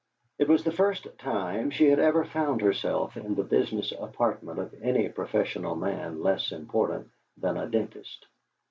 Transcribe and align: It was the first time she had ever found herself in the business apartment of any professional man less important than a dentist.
It 0.39 0.47
was 0.47 0.63
the 0.63 0.71
first 0.71 1.05
time 1.19 1.69
she 1.69 1.87
had 1.87 1.99
ever 1.99 2.25
found 2.25 2.61
herself 2.61 3.15
in 3.15 3.35
the 3.35 3.43
business 3.43 3.91
apartment 3.91 4.57
of 4.57 4.73
any 4.81 5.07
professional 5.09 5.75
man 5.75 6.23
less 6.23 6.51
important 6.51 7.11
than 7.37 7.55
a 7.55 7.67
dentist. 7.67 8.25